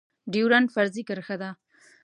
ډيورنډ 0.31 0.67
فرضي 0.75 1.03
کرښه 1.07 1.35
ده 1.41 1.49